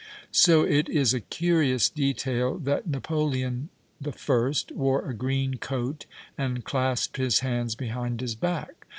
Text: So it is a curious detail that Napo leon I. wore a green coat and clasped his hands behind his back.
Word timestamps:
So 0.31 0.63
it 0.63 0.89
is 0.89 1.13
a 1.13 1.21
curious 1.21 1.87
detail 1.87 2.57
that 2.57 2.87
Napo 2.87 3.23
leon 3.23 3.69
I. 4.03 4.11
wore 4.73 5.07
a 5.07 5.13
green 5.13 5.57
coat 5.59 6.07
and 6.35 6.65
clasped 6.65 7.17
his 7.17 7.41
hands 7.41 7.75
behind 7.75 8.21
his 8.21 8.33
back. 8.33 8.87